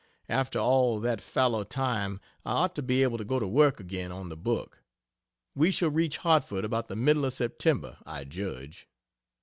[0.29, 4.11] After all that fallow time I ought to be able to go to work again
[4.11, 4.81] on the book.
[5.53, 8.87] We shall reach Hartford about the middle of September, I judge.